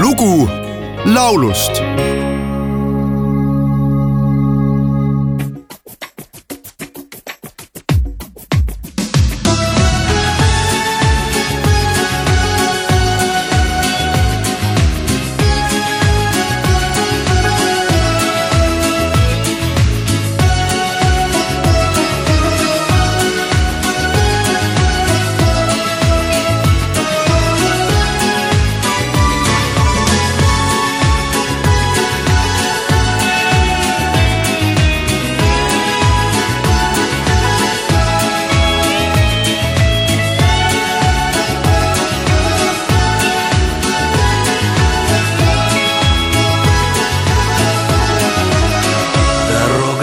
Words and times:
lugu 0.00 0.48
laulust 1.04 1.82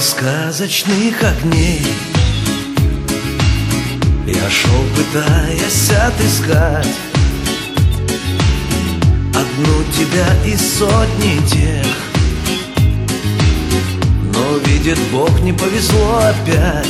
Дорогой 0.00 0.02
сказочных 0.02 1.22
огней. 1.22 1.86
Я 4.26 4.48
шел, 4.48 4.84
пытаясь 4.96 5.90
отыскать 5.90 6.88
Одну 9.34 9.84
тебя 9.92 10.26
из 10.46 10.78
сотни 10.78 11.46
тех. 11.46 11.86
Но 14.32 14.56
видит 14.64 14.98
Бог, 15.12 15.38
не 15.40 15.52
повезло 15.52 16.18
опять. 16.18 16.88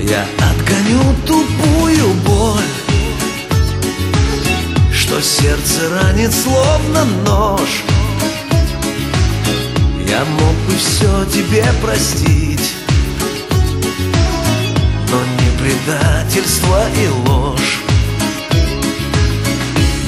Я 0.00 0.26
отгоню 0.38 1.14
тупую 1.24 2.14
боль 2.26 2.62
Что 4.92 5.20
сердце 5.22 5.88
ранит 5.90 6.32
словно 6.32 7.04
нож 7.24 7.84
я 10.14 10.24
мог 10.24 10.54
бы 10.66 10.76
все 10.76 11.24
тебе 11.24 11.64
простить 11.82 12.74
Но 15.10 15.18
не 15.18 15.50
предательство 15.58 16.82
и 17.02 17.28
ложь. 17.28 17.80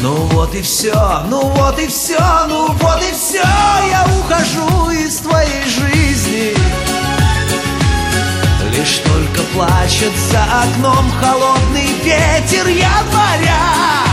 Ну 0.03 0.15
вот 0.33 0.55
и 0.55 0.63
все, 0.63 0.95
ну 1.29 1.41
вот 1.49 1.79
и 1.81 1.89
все, 1.89 2.21
ну 2.49 2.71
вот 2.71 3.03
и 3.03 3.13
все 3.15 3.43
Я 3.91 4.07
ухожу 4.21 4.91
из 4.91 5.17
твоей 5.17 5.65
жизни. 5.65 6.55
Лишь 8.77 8.99
только 8.99 9.43
плачет 9.55 10.13
за 10.31 10.45
окном 10.45 11.11
холодный 11.21 11.91
ветер 12.05 12.69
января 12.69 13.67
ну 13.89 14.06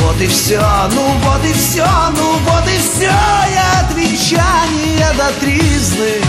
вот 0.00 0.20
и 0.20 0.26
все, 0.26 0.60
ну 0.92 1.06
вот 1.24 1.44
и 1.44 1.52
все, 1.52 1.86
ну 2.16 2.32
вот 2.46 2.64
и 2.68 2.78
все 2.78 3.04
Я 3.06 3.80
от 3.80 3.94
венчания 3.94 5.12
до 5.14 5.32
тризны. 5.40 6.22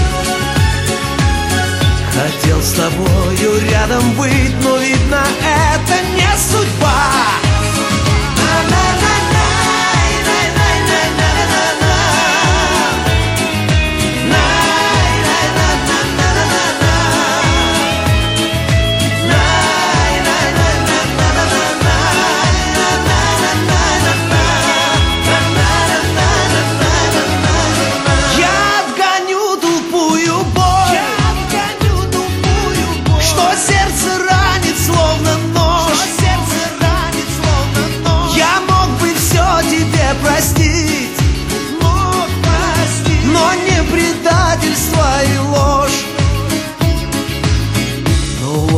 Хотел 2.13 2.61
с 2.61 2.73
тобою 2.73 3.69
рядом 3.69 4.13
быть, 4.13 4.55
но 4.63 4.77
видно 4.77 5.23
это 5.41 6.01
не 6.15 6.37
судьба 6.37 7.18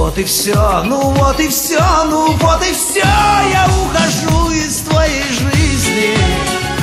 вот 0.00 0.19
и 0.19 0.25
все, 0.25 0.83
ну 0.84 1.11
вот 1.11 1.41
и 1.41 1.49
все, 1.49 2.05
ну 2.11 2.33
вот 2.33 2.62
и 2.62 2.72
все 2.72 3.05
Я 3.53 3.69
ухожу 3.83 4.50
из 4.50 4.77
твоей 4.81 5.22
жизни 5.22 6.17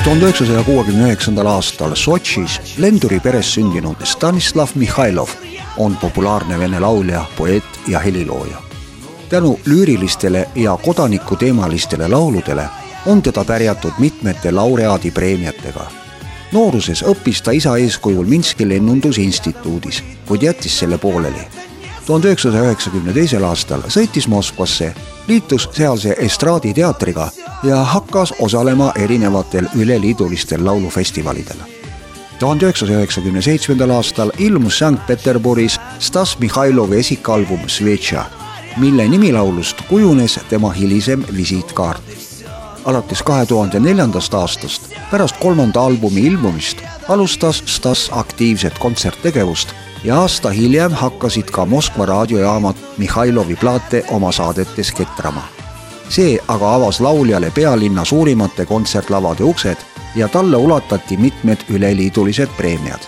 tuhande 0.04 0.24
üheksasaja 0.24 0.62
kuuekümne 0.62 1.06
üheksandal 1.08 1.46
aastal 1.46 1.94
Sotšis 1.96 2.60
lenduri 2.78 3.20
peres 3.20 3.54
sündinud 3.54 4.04
Stanislav 4.04 4.68
Mihhailov 4.74 5.28
on 5.76 5.96
populaarne 5.96 6.58
vene 6.58 6.80
laulja, 6.80 7.24
poeet 7.36 7.64
ja 7.88 7.98
helilooja. 7.98 8.58
tänu 9.28 9.60
lüürilistele 9.66 10.48
ja 10.54 10.78
kodanikuteemalistele 10.84 12.08
lauludele 12.08 12.68
on 13.06 13.22
teda 13.22 13.44
pärjatud 13.44 13.92
mitmete 13.98 14.52
laureaadipreemiatega. 14.52 15.86
nooruses 16.52 17.02
õppis 17.02 17.42
ta 17.42 17.50
isa 17.50 17.76
eeskujul 17.76 18.26
Minski 18.26 18.68
lennundusinstituudis, 18.68 20.04
kuid 20.26 20.42
jättis 20.42 20.78
selle 20.78 20.98
pooleli 20.98 21.48
tuhande 22.09 22.27
üheksasaja 22.27 22.63
üheksakümne 22.65 23.13
teisel 23.13 23.43
aastal 23.45 23.83
sõitis 23.93 24.25
Moskvasse, 24.27 24.87
liitus 25.27 25.67
sealse 25.77 26.15
estraaditeatriga 26.17 27.27
ja 27.63 27.83
hakkas 27.85 28.31
osalema 28.41 28.87
erinevatel 28.97 29.67
üleliidulistel 29.75 30.65
laulufestivalidel. 30.65 31.59
tuhande 32.39 32.65
üheksasaja 32.65 32.97
üheksakümne 32.97 33.41
seitsmendal 33.41 33.89
aastal 33.89 34.31
ilmus 34.37 34.79
Sankt-Peterburis 34.79 35.77
Stas 35.99 36.39
Mihhailovi 36.39 36.97
esikalbum 36.97 37.59
Svetša, 37.67 38.25
mille 38.77 39.07
nimilaulust 39.07 39.81
kujunes 39.89 40.39
tema 40.49 40.71
hilisem 40.71 41.25
visiitkaart. 41.37 42.01
alates 42.85 43.21
kahe 43.23 43.45
tuhande 43.45 43.79
neljandast 43.79 44.33
aastast, 44.33 44.81
pärast 45.11 45.37
kolmanda 45.37 45.81
albumi 45.81 46.21
ilmumist, 46.21 46.77
alustas 47.07 47.63
Stas 47.65 48.09
aktiivset 48.11 48.79
kontserttegevust 48.79 49.69
ja 50.03 50.21
aasta 50.21 50.49
hiljem 50.49 50.91
hakkasid 50.91 51.43
ka 51.51 51.65
Moskva 51.65 52.05
raadiojaamad 52.05 52.75
Mihhailovi 52.97 53.55
plaate 53.55 54.03
oma 54.07 54.31
saadetes 54.31 54.91
ketrama. 54.91 55.43
see 56.09 56.39
aga 56.47 56.73
avas 56.75 56.99
lauljale 56.99 57.51
pealinna 57.51 58.05
suurimate 58.05 58.65
kontsertlavade 58.65 59.43
uksed 59.43 59.77
ja 60.15 60.27
talle 60.27 60.57
ulatati 60.57 61.17
mitmed 61.17 61.57
üleliidulised 61.69 62.47
preemiad. 62.57 62.99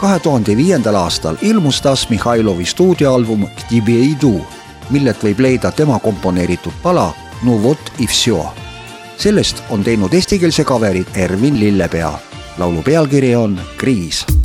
kahe 0.00 0.18
tuhande 0.18 0.56
viiendal 0.56 0.94
aastal 0.94 1.36
ilmus 1.42 1.78
Stas 1.78 2.08
Mihhailovi 2.10 2.64
stuudioalbum 2.64 3.46
millelt 4.90 5.22
võib 5.22 5.40
leida 5.40 5.72
tema 5.72 5.98
komponeeritud 5.98 6.72
pala 6.82 7.12
No 7.42 7.62
vot 7.62 7.92
i 7.98 8.06
vsjo. 8.06 8.46
sellest 9.16 9.62
on 9.70 9.84
teinud 9.84 10.12
eestikeelse 10.12 10.64
kaveri 10.64 11.06
Ervin 11.14 11.60
Lillepea. 11.60 12.12
laulu 12.58 12.82
pealkiri 12.82 13.36
on 13.36 13.60
Kriis 13.76 14.39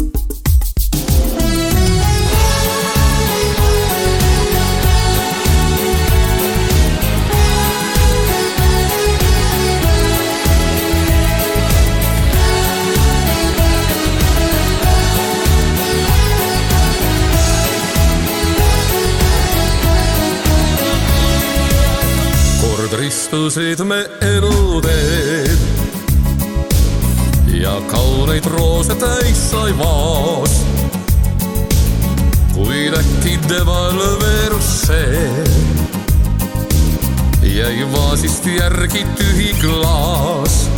kord 22.85 22.99
ristusid 22.99 23.79
me 23.81 23.97
eluteed 24.21 25.61
ja 27.61 27.81
kauneid 27.89 28.45
roose 28.45 28.93
täis 29.01 29.39
sai 29.49 29.71
vaas. 29.77 30.53
kuid 32.53 32.93
äkki 32.93 33.39
devalveerus 33.49 34.69
see, 34.83 35.45
jäi 37.55 37.87
vaasist 37.93 38.45
järgi 38.45 39.05
tühi 39.17 39.49
klaas. 39.61 40.69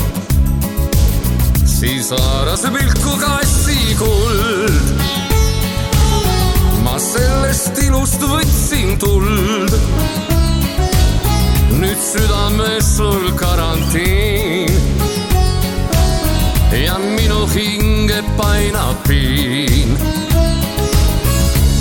siis 1.65 2.12
haaras 2.12 2.63
pilku 2.77 3.18
kassikuld. 3.19 4.80
ma 6.83 7.00
sellest 7.00 7.83
ilust 7.83 8.21
võtsin 8.21 8.95
tuld 9.01 9.67
karantiin 18.72 19.98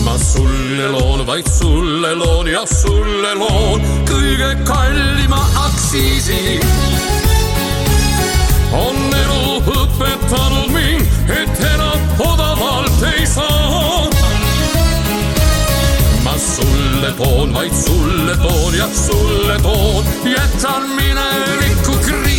ma 0.05 0.19
sulle 0.19 0.89
loon, 0.89 1.27
vaid 1.27 1.47
sulle 1.59 2.15
loon 2.15 2.49
ja 2.49 2.63
sulle 2.67 3.35
loon 3.35 3.83
kõige 4.09 4.55
kallima 4.65 5.41
aktsiisi. 5.67 6.61
on 8.73 8.97
elu 8.97 9.63
õpetanud 9.67 10.71
mind, 10.71 11.07
et 11.29 11.65
enam 11.75 11.99
odavalt 12.19 13.03
ei 13.03 13.27
saa. 13.27 14.07
ma 16.23 16.39
sulle 16.39 17.13
toon, 17.17 17.55
vaid 17.55 17.75
sulle 17.87 18.37
toon 18.37 18.75
ja 18.75 18.89
sulle 18.95 19.59
toon, 19.63 20.05
jätan 20.25 20.89
mineviku 20.95 21.99
kriisi. 22.05 22.36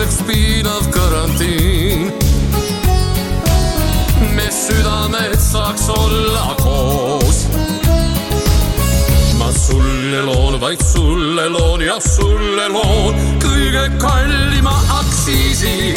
Lõpeks 0.00 0.22
piinav 0.24 0.86
karantiin. 0.94 2.12
me 4.34 4.46
südamed 4.50 5.36
saaks 5.36 5.88
olla 5.92 6.56
koos. 6.62 7.44
ma 9.38 9.52
sulle 9.52 10.22
loon, 10.22 10.60
vaid 10.60 10.80
sulle 10.92 11.48
loon 11.48 11.82
ja 11.84 11.98
sulle 12.00 12.68
loon 12.68 13.14
kõige 13.44 13.84
kallima 13.98 14.76
aktsiisi 15.00 15.92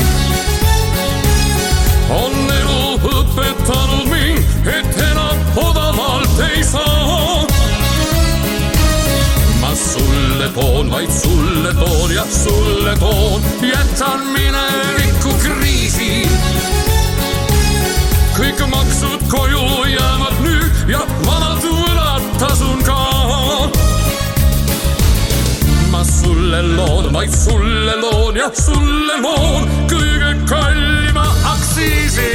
vaid 11.04 11.22
sulle 11.22 11.74
toon 11.74 12.12
ja 12.16 12.24
sulle 12.44 12.96
toon, 13.00 13.42
jätan 13.62 14.20
mineviku 14.28 15.30
kriisi. 15.44 16.30
kõik 18.38 18.64
maksud 18.68 19.26
koju 19.28 19.84
jäävad 19.86 20.40
nüüd 20.42 20.88
ja 20.88 21.02
vanad 21.26 21.60
võlad 21.64 22.24
tasun 22.40 22.80
ka 22.88 23.00
ma 25.92 26.04
sulle 26.04 26.62
loon, 26.76 27.12
vaid 27.14 27.36
sulle 27.36 27.96
loon 28.00 28.36
ja 28.36 28.50
sulle 28.54 29.20
loon 29.22 29.70
kõige 29.92 30.32
kallima 30.48 31.28
aktsiisi. 31.52 32.32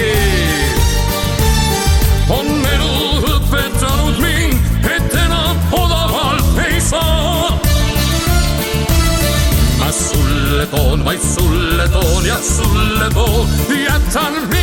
Sulle 10.58 10.66
toon, 10.66 11.05
vaid 11.05 11.20
sulle 11.20 11.88
toon 11.88 12.26
ja 12.26 12.37
sulle 12.43 13.10
toon, 13.14 13.49
jätan 13.69 14.32
mineviku 14.32 14.57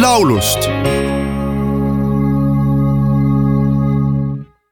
laulust 0.00 0.68